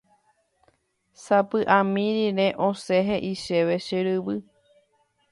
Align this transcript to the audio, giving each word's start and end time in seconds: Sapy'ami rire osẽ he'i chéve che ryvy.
Sapy'ami 1.23 2.07
rire 2.15 2.47
osẽ 2.67 3.03
he'i 3.07 3.31
chéve 3.43 3.75
che 3.85 3.99
ryvy. 4.05 4.35